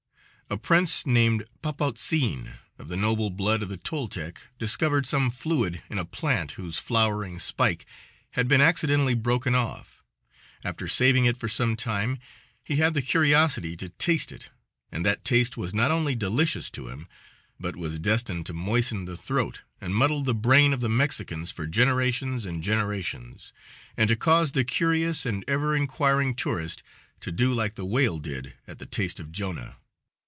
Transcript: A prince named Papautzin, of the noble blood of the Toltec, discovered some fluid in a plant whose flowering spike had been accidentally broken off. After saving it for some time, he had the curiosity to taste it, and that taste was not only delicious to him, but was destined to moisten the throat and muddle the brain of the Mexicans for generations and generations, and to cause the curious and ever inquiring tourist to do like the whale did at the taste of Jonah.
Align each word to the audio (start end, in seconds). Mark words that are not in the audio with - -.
A 0.49 0.57
prince 0.57 1.05
named 1.05 1.45
Papautzin, 1.61 2.55
of 2.77 2.89
the 2.89 2.97
noble 2.97 3.29
blood 3.29 3.61
of 3.63 3.69
the 3.69 3.77
Toltec, 3.77 4.49
discovered 4.59 5.05
some 5.05 5.29
fluid 5.31 5.81
in 5.89 5.97
a 5.97 6.03
plant 6.03 6.51
whose 6.59 6.77
flowering 6.77 7.39
spike 7.39 7.85
had 8.31 8.49
been 8.49 8.59
accidentally 8.59 9.13
broken 9.13 9.55
off. 9.55 10.03
After 10.65 10.89
saving 10.89 11.23
it 11.23 11.37
for 11.37 11.47
some 11.47 11.77
time, 11.77 12.19
he 12.65 12.75
had 12.75 12.93
the 12.93 13.01
curiosity 13.01 13.77
to 13.77 13.87
taste 13.87 14.29
it, 14.33 14.49
and 14.91 15.05
that 15.05 15.23
taste 15.23 15.55
was 15.55 15.73
not 15.73 15.89
only 15.89 16.15
delicious 16.15 16.69
to 16.71 16.89
him, 16.89 17.07
but 17.57 17.77
was 17.77 17.97
destined 17.97 18.45
to 18.47 18.53
moisten 18.53 19.05
the 19.05 19.15
throat 19.15 19.61
and 19.79 19.95
muddle 19.95 20.21
the 20.21 20.35
brain 20.35 20.73
of 20.73 20.81
the 20.81 20.89
Mexicans 20.89 21.49
for 21.49 21.65
generations 21.65 22.45
and 22.45 22.61
generations, 22.61 23.53
and 23.95 24.09
to 24.09 24.17
cause 24.17 24.51
the 24.51 24.65
curious 24.65 25.25
and 25.25 25.45
ever 25.47 25.73
inquiring 25.77 26.35
tourist 26.35 26.83
to 27.21 27.31
do 27.31 27.53
like 27.53 27.75
the 27.75 27.85
whale 27.85 28.19
did 28.19 28.53
at 28.67 28.79
the 28.79 28.85
taste 28.85 29.17
of 29.17 29.31
Jonah. 29.31 29.77